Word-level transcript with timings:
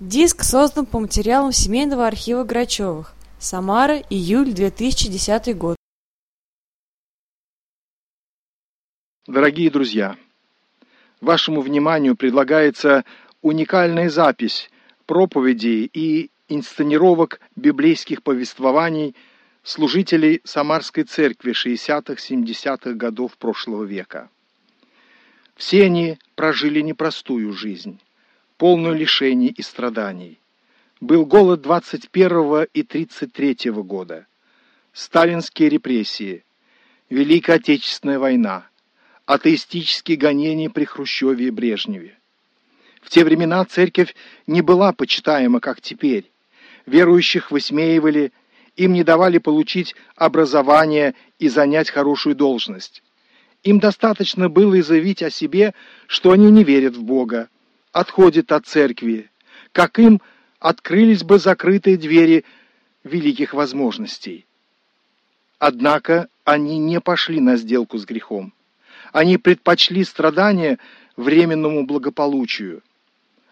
Диск 0.00 0.44
создан 0.44 0.86
по 0.86 0.98
материалам 0.98 1.52
семейного 1.52 2.06
архива 2.06 2.42
Грачевых. 2.42 3.12
Самара, 3.38 3.98
июль 4.08 4.54
2010 4.54 5.54
год. 5.58 5.76
Дорогие 9.26 9.70
друзья, 9.70 10.16
вашему 11.20 11.60
вниманию 11.60 12.16
предлагается 12.16 13.04
уникальная 13.42 14.08
запись 14.08 14.70
проповедей 15.04 15.90
и 15.92 16.30
инсценировок 16.48 17.38
библейских 17.54 18.22
повествований 18.22 19.14
служителей 19.62 20.40
Самарской 20.44 21.04
церкви 21.04 21.52
60-70-х 21.52 22.94
годов 22.94 23.36
прошлого 23.36 23.84
века. 23.84 24.30
Все 25.56 25.84
они 25.84 26.18
прожили 26.36 26.80
непростую 26.80 27.52
жизнь 27.52 28.00
полную 28.60 28.94
лишений 28.94 29.48
и 29.48 29.62
страданий. 29.62 30.38
Был 31.00 31.24
голод 31.24 31.62
21 31.62 32.66
и 32.74 32.82
33 32.82 33.70
года, 33.70 34.26
сталинские 34.92 35.70
репрессии, 35.70 36.44
Великая 37.08 37.54
Отечественная 37.54 38.18
война, 38.18 38.66
атеистические 39.24 40.18
гонения 40.18 40.68
при 40.68 40.84
Хрущеве 40.84 41.46
и 41.46 41.50
Брежневе. 41.50 42.18
В 43.00 43.08
те 43.08 43.24
времена 43.24 43.64
церковь 43.64 44.14
не 44.46 44.60
была 44.60 44.92
почитаема, 44.92 45.60
как 45.60 45.80
теперь. 45.80 46.30
Верующих 46.84 47.50
высмеивали, 47.50 48.30
им 48.76 48.92
не 48.92 49.04
давали 49.04 49.38
получить 49.38 49.94
образование 50.16 51.14
и 51.38 51.48
занять 51.48 51.88
хорошую 51.88 52.36
должность. 52.36 53.02
Им 53.62 53.80
достаточно 53.80 54.50
было 54.50 54.74
и 54.74 54.82
заявить 54.82 55.22
о 55.22 55.30
себе, 55.30 55.72
что 56.06 56.32
они 56.32 56.50
не 56.50 56.62
верят 56.62 56.94
в 56.94 57.02
Бога, 57.02 57.48
отходит 57.92 58.52
от 58.52 58.66
церкви, 58.66 59.30
как 59.72 59.98
им 59.98 60.20
открылись 60.58 61.22
бы 61.22 61.38
закрытые 61.38 61.96
двери 61.96 62.44
великих 63.04 63.54
возможностей. 63.54 64.46
Однако 65.58 66.28
они 66.44 66.78
не 66.78 67.00
пошли 67.00 67.40
на 67.40 67.56
сделку 67.56 67.98
с 67.98 68.04
грехом. 68.04 68.52
Они 69.12 69.38
предпочли 69.38 70.04
страдания 70.04 70.78
временному 71.16 71.84
благополучию. 71.84 72.82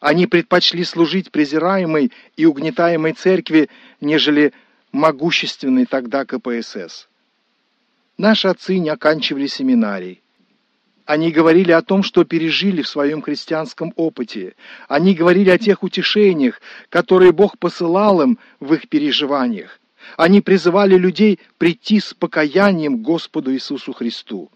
Они 0.00 0.26
предпочли 0.26 0.84
служить 0.84 1.30
презираемой 1.30 2.12
и 2.36 2.44
угнетаемой 2.44 3.12
церкви, 3.14 3.70
нежели 4.00 4.52
могущественной 4.92 5.86
тогда 5.86 6.24
КПСС. 6.24 7.08
Наши 8.18 8.48
отцы 8.48 8.78
не 8.78 8.90
оканчивали 8.90 9.46
семинарий. 9.46 10.22
Они 11.06 11.30
говорили 11.30 11.70
о 11.70 11.82
том, 11.82 12.02
что 12.02 12.24
пережили 12.24 12.82
в 12.82 12.88
своем 12.88 13.22
христианском 13.22 13.92
опыте. 13.94 14.56
Они 14.88 15.14
говорили 15.14 15.50
о 15.50 15.58
тех 15.58 15.84
утешениях, 15.84 16.60
которые 16.88 17.30
Бог 17.30 17.58
посылал 17.58 18.20
им 18.22 18.38
в 18.58 18.74
их 18.74 18.88
переживаниях. 18.88 19.80
Они 20.16 20.40
призывали 20.40 20.96
людей 20.96 21.38
прийти 21.58 22.00
с 22.00 22.12
покаянием 22.12 22.98
к 22.98 23.02
Господу 23.02 23.54
Иисусу 23.54 23.92
Христу. 23.92 24.50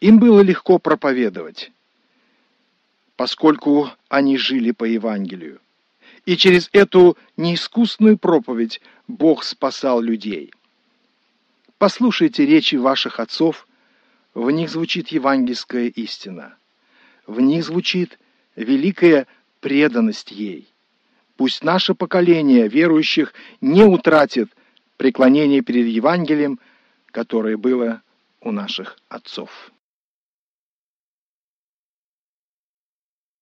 Им 0.00 0.18
было 0.18 0.40
легко 0.40 0.80
проповедовать, 0.80 1.70
поскольку 3.14 3.88
они 4.08 4.36
жили 4.36 4.72
по 4.72 4.82
Евангелию. 4.82 5.60
И 6.26 6.36
через 6.36 6.68
эту 6.72 7.16
неискусную 7.36 8.18
проповедь 8.18 8.80
Бог 9.06 9.44
спасал 9.44 10.00
людей. 10.00 10.52
Послушайте 11.78 12.44
речи 12.44 12.74
ваших 12.74 13.20
отцов– 13.20 13.68
в 14.34 14.50
них 14.50 14.70
звучит 14.70 15.08
евангельская 15.08 15.86
истина. 15.88 16.56
В 17.26 17.40
них 17.40 17.64
звучит 17.64 18.18
великая 18.56 19.26
преданность 19.60 20.30
ей. 20.30 20.68
Пусть 21.36 21.64
наше 21.64 21.94
поколение 21.94 22.68
верующих 22.68 23.34
не 23.60 23.82
утратит 23.82 24.50
преклонение 24.96 25.62
перед 25.62 25.86
Евангелием, 25.86 26.58
которое 27.10 27.56
было 27.56 28.02
у 28.40 28.52
наших 28.52 28.98
отцов. 29.08 29.72